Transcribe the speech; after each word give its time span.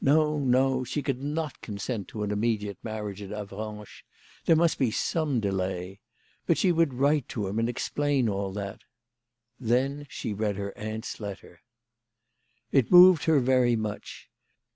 No, 0.00 0.38
no; 0.38 0.84
she 0.84 1.02
could 1.02 1.20
not 1.22 1.60
consent 1.60 2.08
to 2.08 2.22
an 2.22 2.30
immediate 2.30 2.78
mar 2.82 3.02
riage 3.02 3.20
at 3.20 3.30
Avranches. 3.30 4.04
There 4.46 4.56
must 4.56 4.78
be 4.78 4.90
some 4.90 5.38
delay. 5.38 6.00
But 6.46 6.56
she 6.56 6.72
would 6.72 6.94
write 6.94 7.28
to 7.28 7.46
him 7.46 7.58
and 7.58 7.68
explain 7.68 8.26
all 8.26 8.54
that. 8.54 8.80
Then 9.60 10.06
she 10.08 10.32
read 10.32 10.56
her 10.56 10.72
aunt's 10.78 11.20
letter. 11.20 11.60
It 12.72 12.90
moved 12.90 13.24
her 13.24 13.38
very 13.38 13.76
much. 13.76 14.30